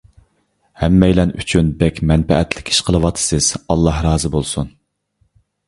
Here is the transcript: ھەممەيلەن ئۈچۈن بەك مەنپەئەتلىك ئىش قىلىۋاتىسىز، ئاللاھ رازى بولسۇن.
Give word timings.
ھەممەيلەن 0.83 1.33
ئۈچۈن 1.41 1.69
بەك 1.83 2.01
مەنپەئەتلىك 2.13 2.73
ئىش 2.73 2.81
قىلىۋاتىسىز، 2.89 3.53
ئاللاھ 3.61 4.03
رازى 4.09 4.35
بولسۇن. 4.39 4.77